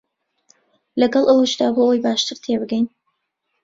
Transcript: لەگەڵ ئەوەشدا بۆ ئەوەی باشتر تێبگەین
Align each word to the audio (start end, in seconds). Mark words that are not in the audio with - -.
لەگەڵ 1.01 1.23
ئەوەشدا 1.27 1.67
بۆ 1.75 1.81
ئەوەی 1.85 2.03
باشتر 2.05 2.37
تێبگەین 2.43 2.85